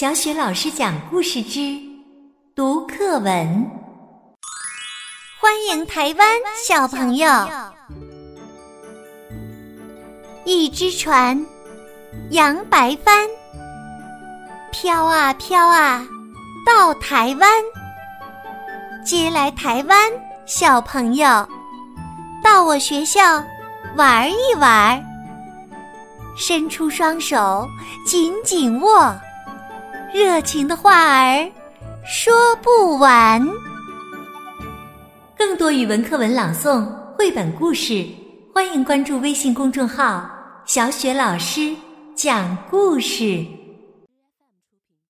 [0.00, 1.76] 小雪老师讲故事之
[2.54, 3.68] 读课文，
[5.40, 6.28] 欢迎台湾
[6.64, 7.28] 小朋友。
[10.44, 11.44] 一只船，
[12.30, 13.26] 扬白帆，
[14.70, 16.06] 飘啊飘啊，
[16.64, 17.50] 到台湾，
[19.04, 19.98] 接来台湾
[20.46, 21.26] 小朋友，
[22.44, 23.44] 到我学校
[23.96, 25.04] 玩一玩，
[26.36, 27.66] 伸出双手，
[28.06, 29.12] 紧紧握。
[30.12, 31.50] 热情的话儿
[32.02, 33.46] 说不完。
[35.36, 38.06] 更多语文课文朗诵、绘本故事，
[38.54, 40.28] 欢迎关注微信公众号
[40.64, 41.74] “小雪老师
[42.14, 43.44] 讲故事”。